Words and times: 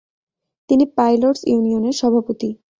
তিনি 0.69 0.85
পাইলটস 0.97 1.41
ইউনিয়নের 1.47 1.95
সভাপতি। 2.01 2.49